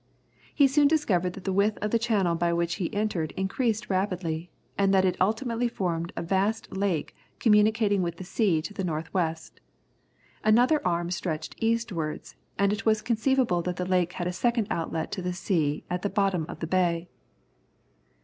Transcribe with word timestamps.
He 0.55 0.67
soon 0.67 0.87
discovered 0.87 1.33
that 1.33 1.43
the 1.43 1.53
width 1.53 1.77
of 1.79 1.91
the 1.91 1.99
channel 1.99 2.33
by 2.33 2.53
which 2.53 2.77
he 2.81 2.91
entered 2.91 3.33
increased 3.37 3.87
rapidly, 3.87 4.49
and 4.75 4.91
that 4.91 5.05
it 5.05 5.15
ultimately 5.21 5.67
formed 5.67 6.11
a 6.15 6.23
vast 6.23 6.75
lake 6.75 7.15
communicating 7.37 8.01
with 8.01 8.15
the 8.17 8.23
sea 8.23 8.63
to 8.63 8.73
the 8.73 8.83
north 8.83 9.13
west. 9.13 9.59
Another 10.43 10.81
arm 10.87 11.11
stretched 11.11 11.53
eastwards, 11.59 12.35
and 12.57 12.73
it 12.73 12.83
was 12.83 13.03
conceivable 13.03 13.61
that 13.61 13.75
the 13.75 13.85
lake 13.85 14.13
had 14.13 14.25
a 14.25 14.33
second 14.33 14.65
outlet 14.71 15.09
into 15.15 15.21
the 15.21 15.33
sea 15.33 15.83
at 15.87 16.01
the 16.01 16.09
bottom 16.09 16.47
of 16.49 16.61
the 16.61 16.67
bay. 16.67 17.07